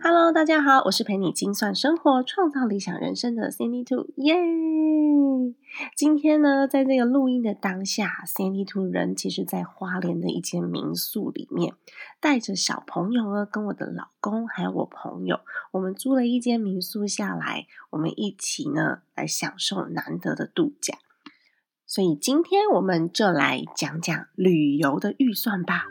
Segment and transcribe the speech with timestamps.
[0.00, 4.36] Hello，大家好，我是陪你精算生活、创造理想人生的 Sandy Two，耶！
[5.96, 11.74] 今天呢，在这个录音的当下，Sandy Two 人其实在花莲的一间民宿里面，
[12.20, 15.40] 带着小朋友呢，跟我的老公还有我朋友，
[15.72, 20.96] 我们租了一间民宿下来，我们一起呢来享受难得的度假。
[21.86, 25.86] 所以今天我们就来讲讲旅游的预算吧。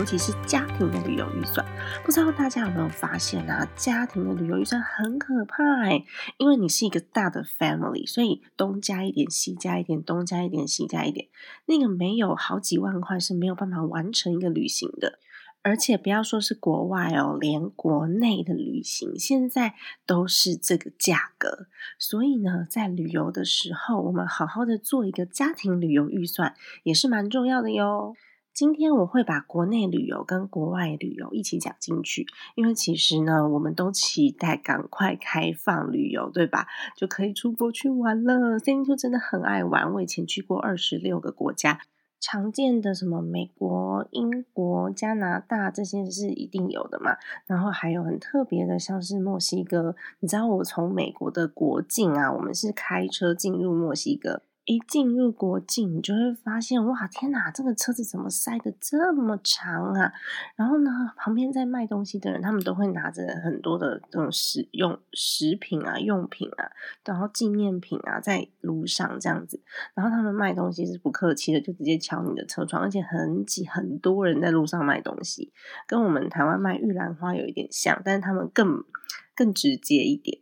[0.00, 1.62] 尤其是家庭的旅游预算，
[2.02, 3.68] 不知道大家有没有发现啊？
[3.76, 6.02] 家庭的旅游预算很可怕哎，
[6.38, 11.28] 因为你是一个大的 family，所以东加一点，西加一点，东加一点，西加一点，
[11.66, 15.18] 那个没有好几万块是没有办法完成一个旅行的。
[15.60, 19.74] 而且不要说是国外哦，连国内的旅行现在
[20.06, 21.66] 都是这个价格。
[21.98, 28.14] 所以呢，在旅游的时候，我们好好的做一个家庭旅游预算也是蛮重要的哟。
[28.52, 36.66] 今天我会把国内旅游跟国外旅游一起讲进去，因为其实呢，我们都期待赶快开放旅游，对吧？
[36.94, 38.58] 就可以出国去玩了。
[38.58, 41.80] Cindy 就真的很爱玩，我以前去过二十六个国家，
[42.20, 47.16] 常见的什么美国、英国、加拿大这些是一定有的嘛。
[47.46, 49.96] 然后还有很特别的，像是墨西哥。
[50.18, 54.42] 你知道我从美国的国境啊，我们是开车进入墨西哥。
[54.66, 60.12] 一进入国境，你就会发现，哇，天哪，这个车子怎么塞的这么长啊？
[60.54, 66.70] 然后呢，旁边在卖东西的人，他们都会拿着很多的这种食用食品啊、用品啊，
[67.04, 69.60] 然后纪念品啊，在路上这样子。
[69.94, 75.52] 然后他们卖东西是不客气的，就直接敲你的车窗，而且很挤，很多人在路上卖东西，
[75.88, 78.84] 跟我们台湾卖玉兰花有一点像，但是他们更
[79.34, 80.38] 更直接一点。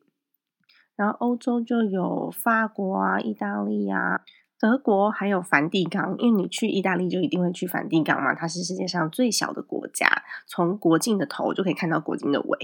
[0.98, 4.22] 然后欧洲就有法国啊、意大利啊、
[4.58, 6.16] 德国，还有梵蒂冈。
[6.18, 10.08] 因为你去意大利就一定会去梵蒂冈嘛，它是世界上最小的国家，
[10.48, 12.58] 从国境的头就可以看到国境的尾。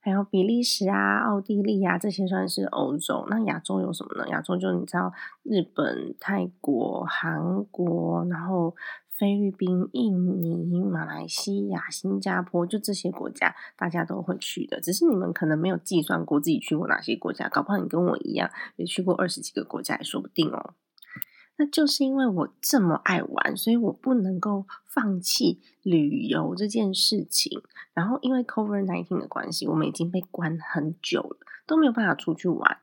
[0.00, 3.26] 还有比利时啊、奥地利啊，这些算是欧洲。
[3.28, 4.28] 那亚洲有什么呢？
[4.28, 8.74] 亚洲就你知道，日本、泰国、韩国，然后。
[9.18, 14.80] 菲律宾、印尼、马来西亚、新加坡，就这些国家，大家都会去的。
[14.80, 20.74] 只是你们可能没有计算过自己去过哪些国家，搞不好你跟我一样，也去过二十几个国家也说不定哦。
[21.58, 27.62] 那就是因为我这么爱玩，所以我不能够放弃旅游这件事情。
[27.92, 31.36] 然后因为 Covid nineteen 的关系，我们已经被关很久了，
[31.66, 32.78] 都没有办法出去玩。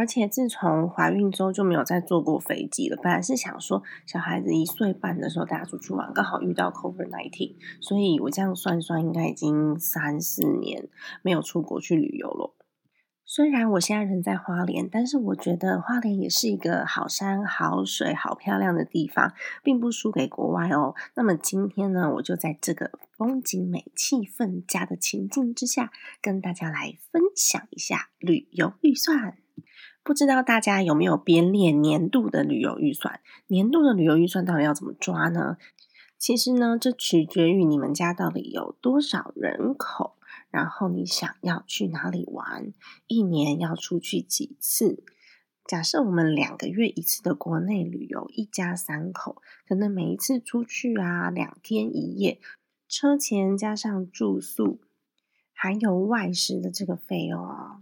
[0.00, 2.98] 而且自从怀孕之后就没有再坐过飞机了。
[3.02, 10.88] 本来是想说小孩子一岁半的时候大家出去玩，刚好遇到 COVID nineteen，所以我这样算算，应该已经三四年
[11.20, 12.56] 没有出国去旅游了。
[13.26, 20.94] 虽然我现在人在花莲，但是我觉得花莲也是一个好山好水好漂亮的地方，并不输给国外哦。
[21.14, 29.36] 那么今天呢，我就在这个风景美、气氛佳的情境之下，跟大家来分享一下旅游预算。
[30.02, 33.20] 不知道大家有没有编列年度的旅游预算？
[33.46, 35.56] 年度的旅游预算到底要怎么抓呢？
[36.18, 40.16] 其实呢，这取决于你们家到底有多少人口，
[40.50, 42.72] 然后你想要去哪里玩，
[43.06, 45.02] 一年要出去几次。
[45.66, 52.40] 假设我们两个月一次的国内旅游，一家三口，可能每一次出去啊，两天一夜，
[52.88, 54.80] 车钱加上住宿，
[55.52, 57.80] 还有外食的这个费用啊。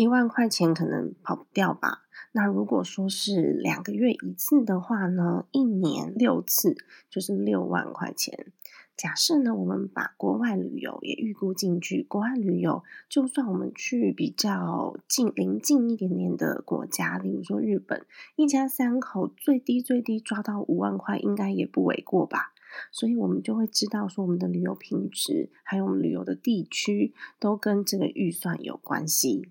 [0.00, 2.04] 一万块钱可能跑不掉吧？
[2.32, 5.44] 那如果说是两个月一次的话呢？
[5.52, 6.74] 一年六次
[7.10, 8.50] 就是六万块钱。
[8.96, 18.06] 假设呢，我们把国外旅游也预估进去，国外旅游就算我们去比较近邻近一点点的国家，例如说日本，
[18.36, 22.54] 一家三口最低最低抓到五万块，应该也不为过吧？
[22.90, 29.50] 所以我们就会知道说，我们的旅游品质还有我们旅游的地区都跟这个预算有关系。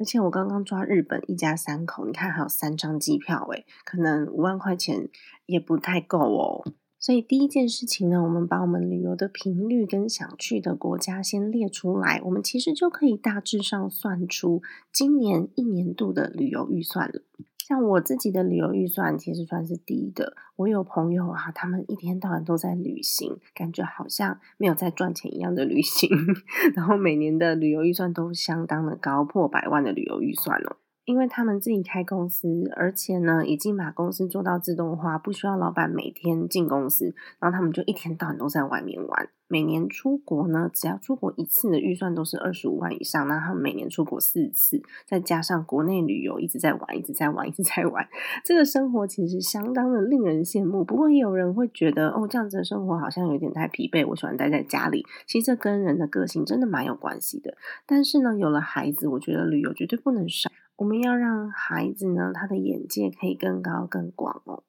[0.00, 5.10] 而且我刚刚抓日本一家三口，你看还有三张机票，诶可能五万块钱
[5.44, 6.64] 也不太够哦。
[6.98, 17.22] 所以第一件事情呢，我们把我们旅游的频率跟想去的国家先列出来，我们其实就可以大致上算出今年一年度的旅游预算了。
[17.70, 26.10] 像我自己的旅游预算其实算是低的，我有朋友啊，他们一天到晚都在旅行，感觉好像没有在赚钱一样的旅行，
[26.74, 30.78] 然后每年的旅游预算都相当的高，破百万的旅游预算哦。
[31.04, 39.28] 因为他们自己开公司，而且呢，已经把公司做到自动化，不需要老板每天进公司，然后他们就一天到晚都在外面玩。
[39.48, 48.06] 每年出国呢，只要出国一次的预算都是二十五万以上，那他们每年出国四次，再加上国内旅游，一直在玩，一直在玩，一直在玩，
[48.44, 50.84] 这个生活其实相当的令人羡慕。
[50.84, 55.04] 不过也有人会觉得，哦，这样子的生活好像有点太疲惫，我喜欢待在家里。
[55.26, 57.56] 其实这跟人的个性真的蛮有关系的。
[57.86, 60.48] 但是呢，有了孩子，我觉得旅游绝对不能少。
[60.80, 64.64] 我们要让孩子呢，他的眼界可以更高更广哦，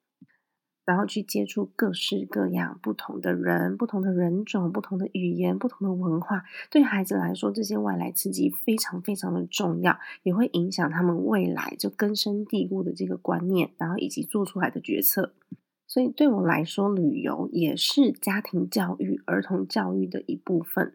[0.84, 6.44] 然后去接触各式各样不同的人、不同的人种、不同的语言、不同的文化。
[6.70, 15.32] 对孩子来说，这些外来刺激非常非常的重要，也会影响他们未来就根深蒂固的这个观念，然后以及做出来的决策。
[15.86, 20.92] 所以对我来说，旅游也是家庭教育、儿童教育的一部分。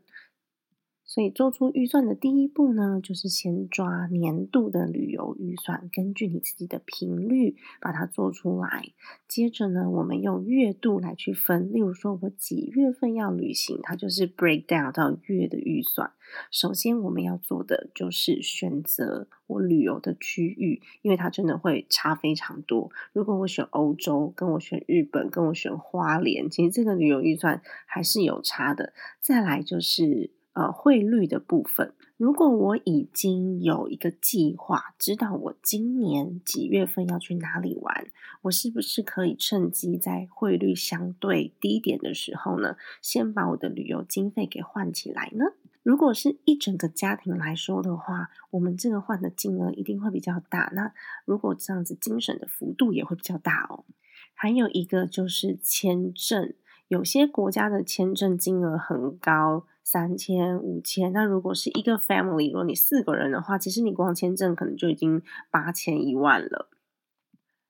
[1.18, 8.84] 所以做出预算的第一步呢，就是先抓年度的旅游预算，根据你自己的频率把它做出来。
[9.28, 16.12] 接着呢，我们用月度来去分，例如说我几月份要旅行，它就是 break down 到月的预算。
[16.52, 22.92] 首先我们要做的就是选择我旅游的区域，因为它真的会差非常多。
[23.12, 28.94] 如果我选欧洲，跟我选日本，跟我选花莲，其实这个旅游预算还是有差的。
[29.20, 30.37] 再来就是。
[30.58, 38.08] 呃，汇率的部分，如果我已经有一个计划，知道我今年几月份要去哪里玩，
[38.42, 45.46] 我是不是可以趁机在汇率相对低点的时候呢，先把我的旅游经费给换起来呢？
[45.84, 50.72] 如果是一整个家庭来说的话，我们这个换的金额一定会比较大。
[50.74, 50.92] 那
[51.26, 53.86] 如果这样子精神的幅度也会比较大哦。
[54.34, 56.56] 还有一个就是签证，
[56.88, 59.68] 有些国家的签证金额很高。
[59.90, 66.68] 三千、五千，那如果是一个 family，如果你四个人的话，其实你光签证可能就已经八千一万了。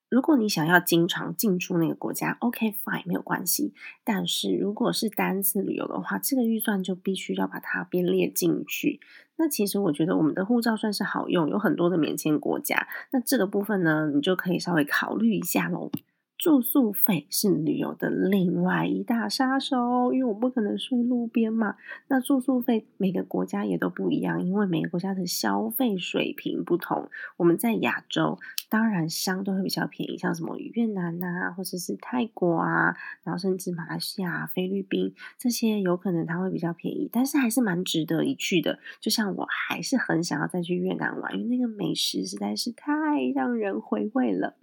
[0.10, 3.76] 如果你想要经常进出那个国家，OK fine，没有关系。
[4.04, 9.00] 但是如果是单次旅游的话，这个预算就必须要把它编列进去。
[9.36, 12.88] 那其实我觉得我们的护照算是好用，有很多的免签国家。
[13.12, 15.92] 那这个部分呢，你就可以稍微考虑一下喽。
[16.38, 21.76] 住宿费是旅游的另外一大杀手，因为我不可能睡路边嘛。
[22.10, 27.10] 那住宿费每个国家也都不一样，因为每个国家的消费水平不同。
[27.38, 28.38] 我们在亚洲
[28.70, 38.78] 当然相对会比较便宜，像什么越南啊，或者是泰国啊，然后甚至马来西亚、菲律宾这些，有可能它会比较便宜，但是还是蛮值得一去的。
[39.02, 42.94] 就像我还是很想要再去越南玩，因为那个美食实在是太
[43.34, 44.56] 让人回味了。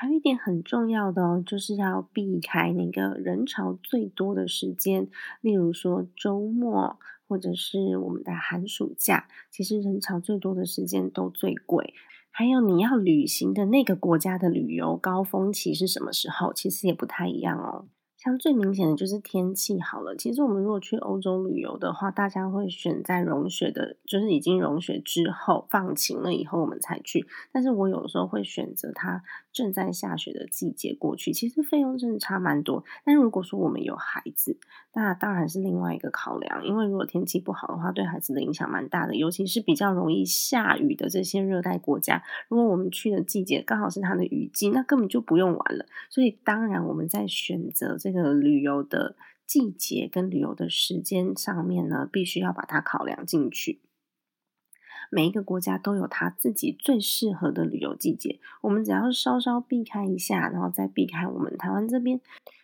[0.00, 5.08] 还有一点很重要的哦，就是要避开那个人潮最多的时间，
[5.42, 6.98] 例如说周末
[7.28, 11.92] 或者是我们的寒暑假，其实人潮最多的时间都最贵。
[12.30, 17.84] 还有你要旅行的那个国家的旅游高峰期是什么时候，其实也不太一样哦。
[18.16, 20.14] 像最明显的就是天气好了。
[20.14, 27.26] 其实我们如果去欧洲旅游的话，大家会选在融雪的，就是已经融雪之后放晴了以后我们才去。
[27.50, 32.84] 但是我有时候会选择它正在下雪的季节过去，其实费用真的差蛮多。
[33.04, 34.58] 但如果说我们有孩子，
[34.92, 36.62] 那当然是另外一个考量。
[36.66, 42.22] 因为如果天气不好的话，对孩子的影响蛮大的，尤其是比较容易下雨的这些热带国家。
[42.48, 45.86] 如果我们去的季节刚好是它的雨季，那根本就不用玩了。
[46.10, 48.10] 所以当然我们在选择这。
[48.10, 49.14] 个旅游的
[49.46, 53.80] 季节跟旅游的时间上面呢，必须要把它考量进去。
[55.08, 62.20] 每一个国家都有它自己最适合的旅游季节，我们只要稍稍避开一下，然后再避开我们台湾这边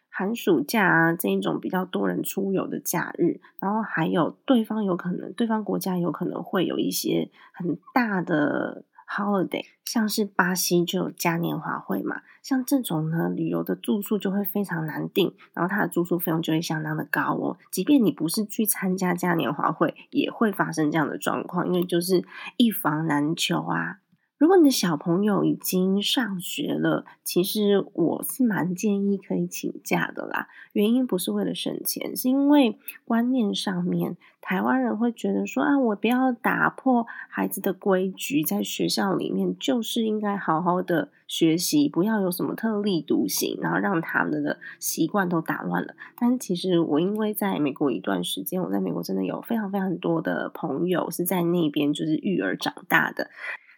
[0.09, 8.85] 寒暑假啊这一种比较多人出游的假日，然后还有对方有可能，对方国家有可能会有一些很大的。
[9.09, 17.57] Holiday，像是巴西就有嘉年华会嘛，像这种呢，旅游的住宿就会非常难订，然后它的住宿费用就会相当的高哦。
[17.71, 22.25] 即便你不是去参加嘉年华会，也会发生这样的状况，因为就是
[22.57, 24.01] 一房难求啊。
[24.39, 30.49] 如果你的小朋友已经上学了，其实我是蛮建议可以请假的啦。
[30.75, 45.95] 原因不是为了省钱，是因为观念上面，台湾人会觉得说啊，我不要打破孩子的规矩，在学校里面就是应该好好的学习，不要有什么特立独行，然后让他们的习惯都打乱了。
[46.19, 53.31] 但其实我因为在美国一段时间，我在美国真的有非常非常多的朋友是在那边就是育儿长大的。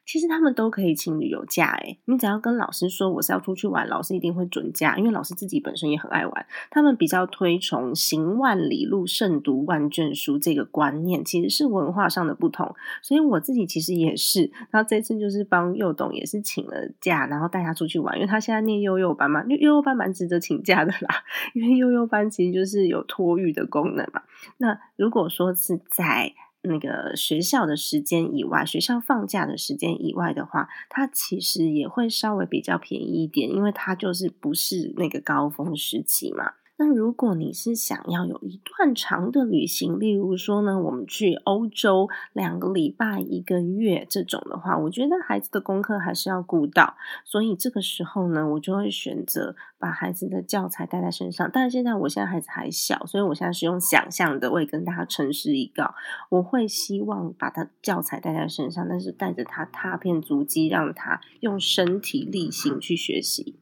[0.08, 6.46] 其实他们都可以请旅游假，诶你只要跟老师说我是要出去玩，老师一定会准假，因为老师自己本身也很爱玩。
[6.70, 12.74] 他们比较推崇行万里路，胜读万卷书这个观念，其实是文化上的不同。
[13.02, 21.22] 所以我自己其实也是，然后这次就是帮幼董也是请了假，然后带他出去玩，因为他现在念幼幼班嘛，幼幼班蛮值得请假的啦，
[21.52, 24.22] 因为幼幼班其实就是有托育的功能嘛。
[24.56, 36.54] 那如果说是在那个学校的时间以外，学校放假的时间以外的话，它其实也会稍微比较便宜一点，因为它就是不是那个高峰时期嘛。
[36.80, 46.94] 那如果你是想要有一段长的旅行，例如说呢，我们去欧洲两个礼拜、一个月这种的话，我觉得孩子的功课还是要顾到，
[47.25, 51.50] 所以这个时候呢，我就会选择把孩子的教材带在身上。
[51.52, 55.97] 但是现在我现在孩子还小，所以我现在是用想象的，我也跟大家诚实一告，
[56.28, 63.56] 我会希望把他教材带在身上，但是带着他踏遍足迹，让他用身体力行去学习。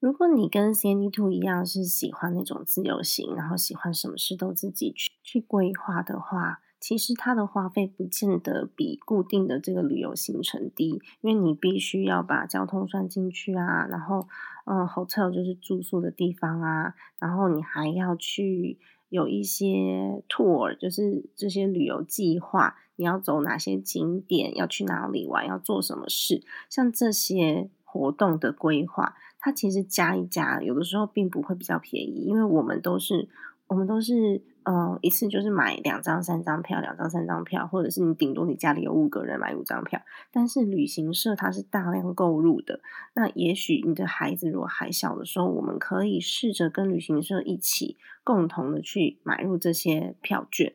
[0.00, 14.26] 如果你跟 Sandy Two 一样是喜欢那种自由行，然后喜欢什么事都自己去去规划的话，其实它的花费不见得比固定的这个旅游行程低，因为你必须要把交通算进去啊，然后
[14.64, 18.78] 嗯，hotel 就是住宿的地方啊，然后你还要去
[19.10, 29.14] 有一些 tour，就是这些旅游计划，你要走哪些景点，要去哪里玩，要做什么事，像这些活动的规划。
[29.40, 33.28] 它其实加一加，有的时候并不会比较便宜，因为我们都是
[33.66, 40.02] 我们都是呃一次就是买两张三张票，两张三张票，或者是你顶多你家里有五个人买五张票。
[40.30, 42.80] 但是旅行社它是大量购入的，
[43.14, 50.74] 那也许你的孩子如果还小的时候，我们可以试着跟旅行社一起共同的去买入这些票券，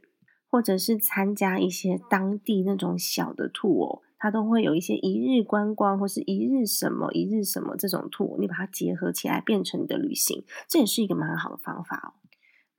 [0.50, 4.02] 或者是参加一些当地那种小的 tour。
[4.18, 12.25] 它都会有一些一日观光或是一日什么一日什么这种图你把它结合起来变成你的旅行，这也是一个蛮好的方法哦。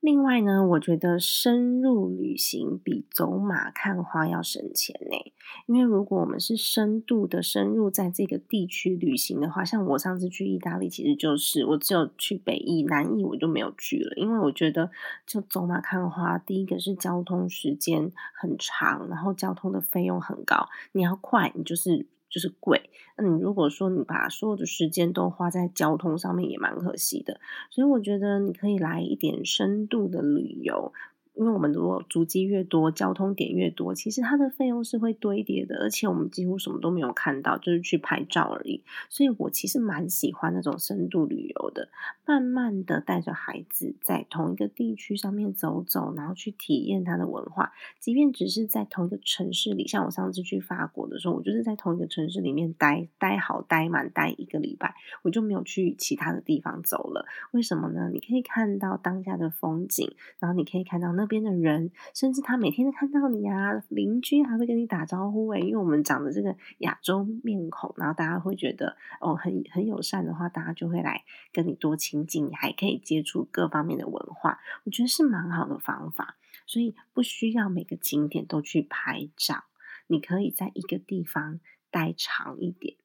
[0.07, 5.33] 另外呢，我觉得深入旅行比走马看花要省钱呢。
[5.65, 14.15] 因为如果我们是深度的深入在这个地区旅行的话，像我上次去意大利，其实就是我只有去北意、南意，我就没有去了。
[14.15, 14.89] 因为我觉得
[15.25, 22.05] 就走马看花，第一个是交通时间很长，然后交通的费用很高，你要快，你就是。
[22.29, 27.39] 就是贵，那你如果说你把所有的时间都花在交通上面，也蛮可惜的。
[27.69, 30.93] 所以我觉得你可以来一点深度的旅游。
[31.37, 38.83] 因为我们如果足迹越多，交通点越多，其实它的费用是会堆叠的，而且我们几乎什么都没有看到，就是去拍照而已。
[39.07, 41.89] 所以我其实蛮喜欢那种深度旅游的，
[42.25, 47.71] 慢慢的带着孩子在同一个地区上面走走，然后去体验它的文化。
[47.99, 57.27] 即便只是在同一个城市里，像我上次去法国的时候，我就是在同一个城市里面待待好待满待一个礼拜，我就没有去其他的地方走了。
[57.51, 58.09] 为什么呢？
[58.11, 61.26] 你可以看到当下的风景，然后你可以看到那。
[61.27, 76.37] 边的人，甚至他每天都看到你啊，邻居还会跟你打招呼诶，因为我们长的这个亚洲面孔，然后大家会觉得哦，很很友善的话，大家就会来跟你多亲近，你还可以接触各方面的文化，我觉得是蛮好的方法。
[76.65, 79.65] 所以不需要每个景点都去拍照，
[80.07, 81.59] 你可以在一个地方
[81.91, 82.95] 待长一点。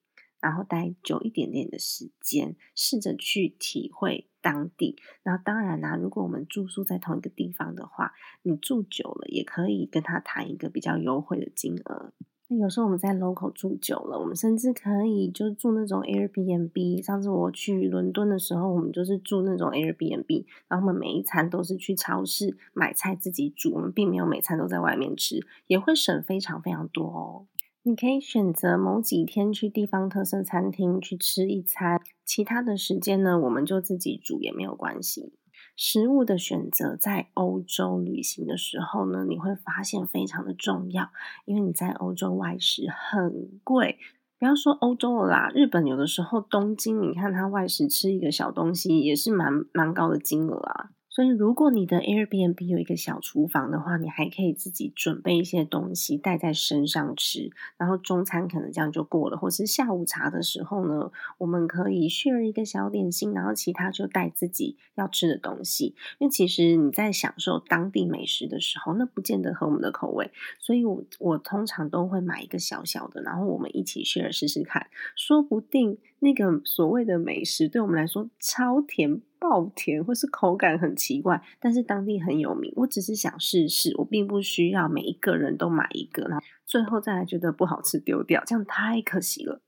[0.40, 4.96] 然后待久一点点的时间，试着去体会当地。
[5.22, 12.12] 然后当然啦，如果我们住宿在同一个地方的话，你住久了也可以跟他谈一个比较优惠的金额。
[12.48, 17.02] 那有时候我们在 local 住久了，我们甚至可以就住那种 Airbnb。
[17.02, 27.46] 上次我去伦敦的时候，我们就是住那种 Airbnb，然后我们每一餐都是去超市买菜自己煮，我们并没有每餐都在外面吃，也会省非常非常多哦。
[27.84, 32.00] 你可以选择某几天去地方特色餐厅去吃一餐，
[32.34, 35.34] 其他的时间呢，我们就自己煮也没有关系。
[35.76, 41.10] 食物的选择在欧洲旅行的时候呢，你会发现非常的重要，
[41.44, 43.98] 因为你在欧洲外食很贵。
[44.38, 50.88] 不要说欧洲了啦，日本有的时候东京，你看它外食吃一个小东西也是蛮蛮高的金额啊。
[51.14, 65.94] 所以，如果你的 Airbnb 有一个小厨房的话，你还可以自己准备一些东西带在身上吃，然后中餐可能这样就过了，或是下午茶的时候呢，我们可以 share 一个小点心，然后其他就带自己要吃的东西。
[66.18, 79.20] 因为其实你在享受当地美食的时候，那不见得合我们的口味，所以我我通常都会买一个小小的，然后我们一起 share 试试看，说不定那个所谓的美食对我们来说超甜。
[79.42, 82.72] 爆甜，或是口感很奇怪，但是当地很有名。
[82.76, 89.60] 我只是想试试，我并不需要每一个人都买一个，然后最后再来觉得不好吃丢掉，这样太可惜了。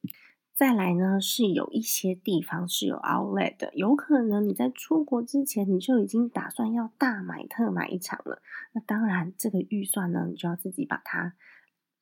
[0.55, 8.41] 再来呢，是有一些地方是有 Outlet 的，有可能你在出国之前你就已经打算要大买特买一场了。
[8.73, 11.35] 那当然，这个预算呢，你就要自己把它。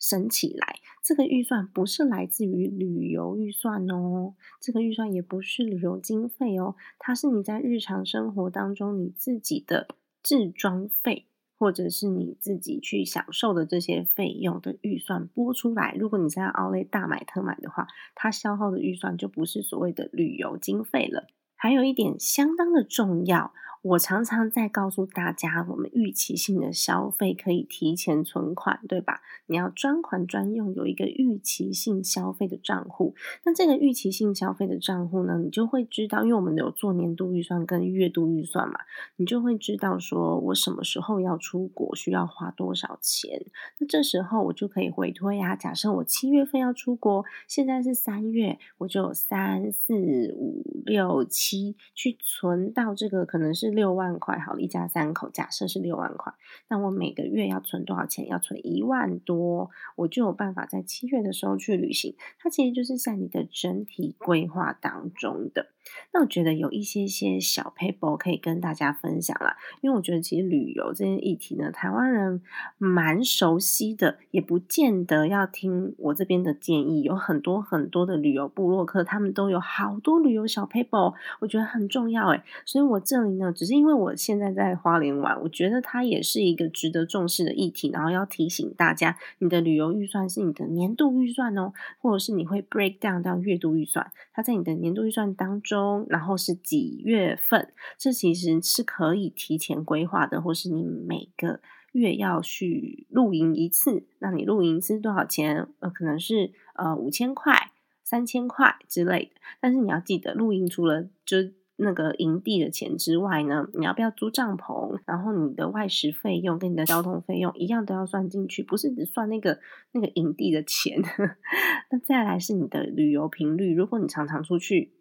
[0.05, 9.89] 升起来，这个预算不是来自于旅游预算哦，这个预算也不是旅游经费哦，它是你在日常生活当中你自己的
[10.23, 11.27] 置装费，
[11.59, 15.97] 或者是你自己去享受的这些费用的预算拨出来。
[15.99, 21.27] 如果你在奥莱大买特买的话，它消耗的预算就不是所谓的旅游经费了。
[21.57, 23.53] 还有一点相当的重要。
[23.83, 29.21] 我常常在告诉大家，我们预期性的消费可以提前存款，对吧？
[29.47, 33.17] 你要专款专用，有一个预期性消费的账户。
[33.45, 38.79] 那这个预期性消费的账户呢，你就会知道，因为我们有做年度预算跟月度预算嘛，
[39.17, 43.45] 你就会知道说我什么时候要出国，需要花多少钱。
[43.81, 49.97] 那这时候我就可以回推啊，假设我七月份要出国，现在是三月，我就三四
[50.37, 53.72] 五六七去存到这个可能是。
[53.75, 56.33] 六万块，好，一家三口，假设是六万块，
[56.69, 58.29] 那我每个月要存多少钱？
[58.29, 62.15] 要存一万多，我就有办法在七月的时候去旅行。
[62.39, 65.72] 它其实就是在你的整体规划当中的。
[66.13, 72.43] 那我觉得有一些些小 paper 可以跟大家分享啦，因为我觉得其实旅游这件议题呢，台湾人
[72.79, 77.03] 蛮熟悉的，也不见得要听我这边的建议。
[77.03, 95.72] 有很多很多的旅游部落客，他们都有好多旅游小 paper，我觉得很重要诶所以我这里呢，只是因为我现在在花莲玩，我觉得它也是一个值得重视的议题，然后要提醒大家，你的旅游预算是你的年度预算哦，或者是你会 break down 到月度预算，它在你的年度预算当中。
[95.73, 97.73] 中，然后是几月份？
[97.97, 101.61] 这其实是可以提前规划的，或是你每个
[101.93, 105.67] 月要去露营一次，那你露营是多少钱？
[105.79, 107.73] 呃，可能是呃五千块、
[108.05, 109.41] 三千块之类的。
[109.63, 111.39] 但是你要记得，露营除了就
[111.77, 115.01] 那个营地的钱之外呢，你要不要租帐篷？
[115.07, 119.59] 然后你的外食费用跟你的交通费用一样都要算进去，不是只算那个
[119.93, 121.01] 那个营地的钱。
[121.91, 124.93] 那再来是你的旅游频率，如果你常常出去。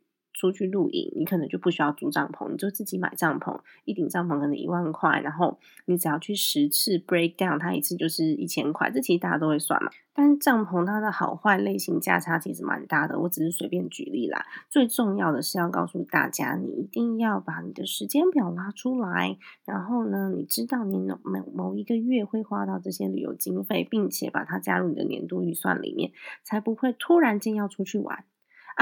[0.42, 3.60] 出去露营，你可能就不需要租帐篷，你就自己买帐篷。
[3.86, 8.90] 一顶帐篷可能一万块，然后你只要去十次 break down，它一次就是一千块。
[8.90, 9.92] 这其实大家都会算嘛。
[10.14, 14.44] 但是帐篷它的好坏类型价差其实蛮大的，我只是随便举例啦。
[14.68, 26.12] 最重要的是要告诉大家，你一定要把你的时间表拉出来，然后呢，你知道你某某一个月会花到这些旅游经费，并且把它加入你的年度预算里面，
[26.44, 28.26] 才不会突然间要出去玩。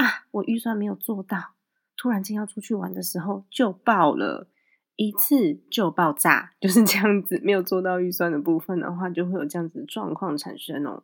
[0.00, 1.50] 啊，我预算没有做到，
[1.94, 4.48] 突然间要出去玩的时候就爆了，
[4.96, 7.38] 一次就爆炸， 就是这样子。
[7.44, 11.02] 没有做到预算的部分的话，就会有这样子状况产生哦。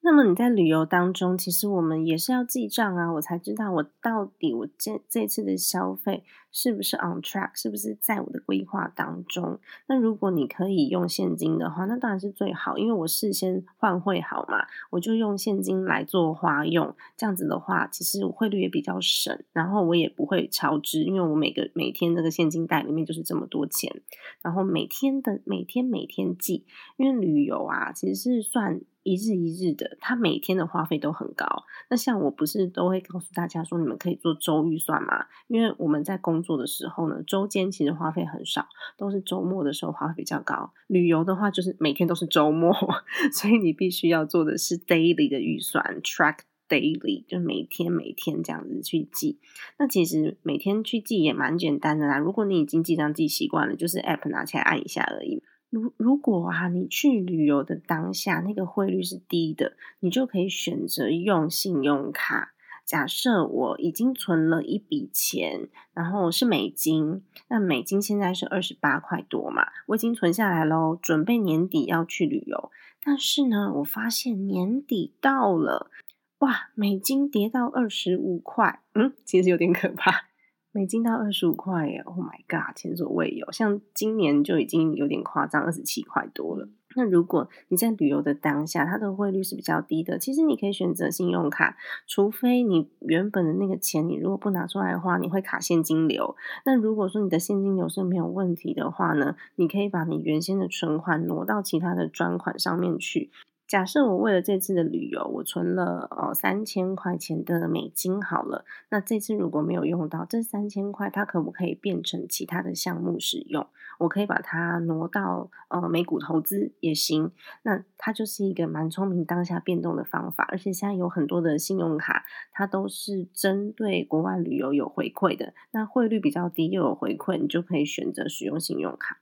[0.00, 9.58] 那么你在旅游当中，其实我们也是要记账啊，我才知道我到底我这这次的消费是不是 on track，是不是在我的规划当中。
[9.86, 16.94] 那如果你可以用现金的话，那当然是最好，因为我事先换汇好嘛，我就用现金来做花用。
[17.16, 24.00] 这样子的话，其实汇率也比较省，然后我也不会超支，因为我每个每天那个现金袋里面就是这么多钱，
[24.40, 26.64] 然后每天的每天每天记，
[26.96, 28.80] 因为旅游啊，其实是算。
[29.08, 31.46] 一日一日的，他每天的花费都很高。
[31.88, 35.24] 那像我不是都会告诉大家说，你们可以做周预算嘛？
[35.46, 38.66] 因为我们在工作的时候呢，周间其实花费很少，
[38.98, 40.74] 都是周末的时候花费比较高。
[40.88, 42.74] 旅游的话，就是每天都是周末，
[43.32, 49.38] 所以你必须要做的是 daily 的预算，track daily，就每天每天这样子去记。
[49.78, 52.18] 那其实每天去记也蛮简单的啦。
[52.18, 55.42] 如果你已经记账记习惯了，就是 app 拿起来按一下而已。
[55.70, 62.54] 如如果啊，你去旅游的当下那个汇率是低的，你就可以选择用信用卡。
[62.84, 72.70] 假设我已经存了一笔钱，然后是美金，那美金现在是二十八块多嘛，我已经存下来喽，准备年底要去旅游。
[73.02, 75.90] 但是呢，我发现年底到了，
[76.38, 80.28] 哇，美金跌到二十五块，嗯，其实有点可怕。
[80.70, 83.50] 美金到二十五块耶！Oh my god，前所未有。
[83.52, 86.68] 像今年就已经有点夸张，二十七块多了。
[86.94, 91.76] 那如果你在旅游的当下，它的汇率是比较低的，其实你可以选择信用卡，
[92.06, 96.36] 除非你原本的那个钱你如果不拿出来的话，你会卡现金流。
[96.64, 103.30] 那如果说你的现金流是没有问题的话呢，你可以把你原先的存款挪到其他的专款上面去。
[103.68, 113.66] 假设我为了这次的旅游，我存了呃三千块钱的美金好了，那这次如果没有用到这三千块，它可不可以变成其他的项目使用？
[113.98, 117.30] 我可以把它挪到呃美股投资也行。
[117.62, 129.18] 那它就是一个蛮聪明当下变动的方法，而且现在有很多的信用卡，它都是针对国外旅游有回馈的，那汇率比较低又有回馈，你就可以选择使用信用卡。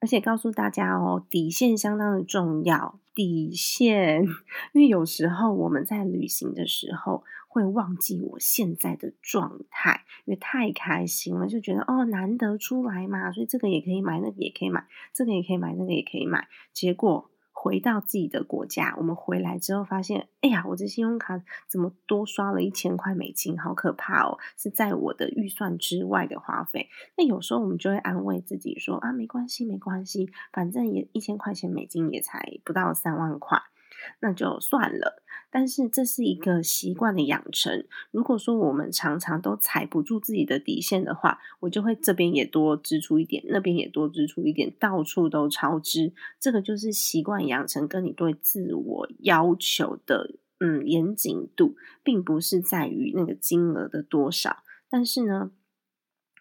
[0.00, 2.98] 而且告诉大家哦，底线相当的重要。
[3.14, 4.22] 底线，
[4.72, 17.28] 因为有时候我们在旅行的时候会忘记我现在的状态，因为太开心了，就觉得哦难得出来嘛，所以这个也可以买，那个也可以买，这个也可以买，那个也可以买，结果。
[17.68, 24.38] 回到自己的国家，我们回来之后发现，哎呀，我这信用卡怎么多刷了一千块美金，好可怕哦！
[24.56, 26.88] 是在我的预算之外的花费。
[27.18, 33.60] 那有时候我们就会安慰自己说啊，没关系，没关系，反正也一千块钱美金也才不到三万块。
[34.20, 37.86] 那就算了，但是这是一个习惯的养成。
[38.10, 46.12] 如果说我们常常都踩不住自己的底线的话，我就会这边也多支出一点，那边也多支出一点，到处都超支。
[46.38, 54.64] 这个就是习惯养成，跟你对自我要求的嗯严谨度，并不是在于那个金额的多少。
[54.88, 55.50] 但是呢，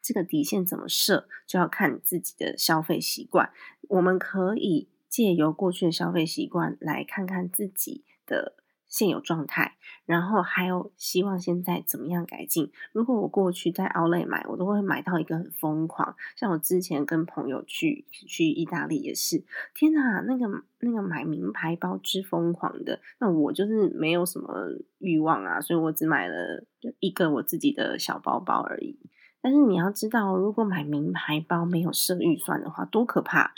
[0.01, 3.51] 这个底线怎么设，就要看自己的消费习惯。
[3.89, 4.89] 我们可以。
[5.17, 8.53] 借由过去的消费习惯来看看自己的
[8.87, 9.75] 现有状态，
[10.05, 12.71] 然后还有希望现在怎么样改进。
[12.91, 16.15] 如果我过去在奥莱买，我都会买到一个很疯狂。
[16.35, 20.45] 像我之前跟朋友去去意大利也是，天哪，那个
[20.81, 23.01] 那个买名牌包之疯狂的。
[23.19, 24.67] 那我就是没有什么
[24.99, 26.63] 欲望啊，所以我只买了
[26.99, 28.99] 一个我自己的小包包而已。
[29.41, 33.55] 但是你要知道，如果买名牌包没有设预算的话，多可怕！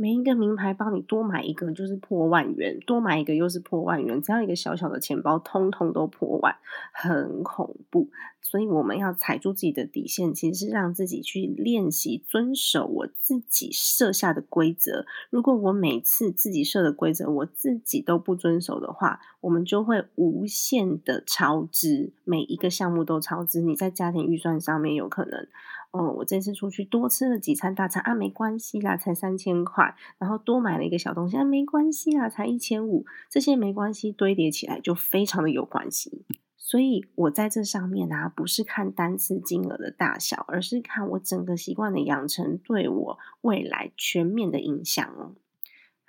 [0.00, 4.22] 每一个名牌包，你多买一个就是破万元，多买一个又是破万元。
[4.22, 6.56] 只要一个小小的钱包，通通都破万，
[6.90, 8.08] 很恐怖。
[8.40, 15.04] 所以我们要踩住自己的底线，其实是让自己去练习遵守我自己设下的规则。
[15.28, 23.60] 如果我每次自己设的规则，我自己都不遵守的话，我们就会无限的超支，每一个项目都超支。
[23.60, 25.46] 你在家庭预算上面有可能。
[25.92, 29.96] 哦，我这次出去多吃了几餐大餐啊，没关系啦，才三千块。
[30.18, 33.04] 然后多买了一个小东西啊，没关系啦，才一千五。
[33.28, 36.24] 这些没关系，堆叠起来就非常的有关系。
[36.56, 45.32] 所以我在这上面啊，不是看单次金额的大小，而是看我整个习惯的养成对我未来全面的影响哦。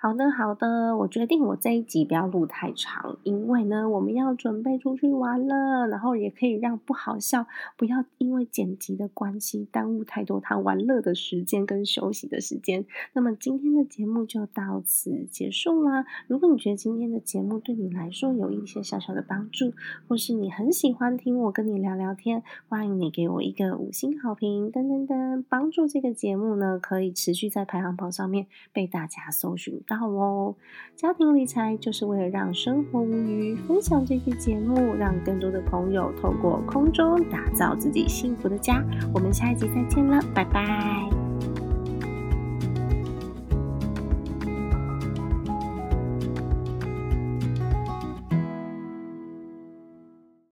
[0.02, 12.84] 好的，好的，我决定我这一集不要录太长，因为呢，我们要准备出去玩了，然后也可以让不好笑，不要因为剪辑的关系耽误太多他玩乐的时间跟休息的时间。
[13.12, 16.04] 那么今天的节目就到此结束啦。
[16.26, 19.72] 如果你觉得今天的节目对你来说有一些小小的帮助，
[20.08, 29.80] 或是你很喜欢听我跟你聊聊天，欢迎你给我一个五星好评，噔噔噔，帮助这个节目呢可以持续在排行榜上面被大家搜寻。
[29.96, 30.54] 好哦，
[30.96, 33.54] 家庭理财就是为了让生活无虞。
[33.54, 38.84] 分享这期节目，让更多的朋友透过空中打造自己幸福的家。
[39.14, 41.31] 我们下一集再见了，拜拜。